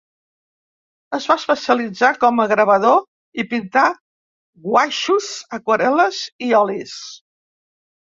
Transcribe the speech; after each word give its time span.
Es 1.17 1.25
va 1.31 1.33
especialitzar 1.41 2.07
com 2.23 2.41
a 2.43 2.45
gravador, 2.51 2.97
i 3.43 3.45
pintà 3.51 3.83
guaixos, 4.63 5.29
aquarel·les 5.59 6.23
i 6.47 6.51
olis. 6.61 6.97